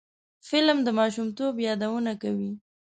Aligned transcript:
فلم 0.47 0.77
د 0.83 0.87
ماشومتوب 0.99 1.53
یادونه 1.67 2.11
کوي 2.21 2.51